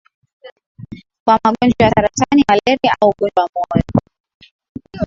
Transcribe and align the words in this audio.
kwa 1.25 1.39
magonjwa 1.43 1.85
ya 1.85 1.91
saratani 1.91 2.43
malaria 2.49 2.95
au 3.01 3.09
ugonjwa 3.09 3.43
wa 3.43 3.49
moyo 3.55 3.83